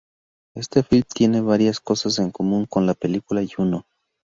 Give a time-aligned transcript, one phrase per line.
[0.55, 3.85] Este film tiene varias cosas en común con la película "Juno".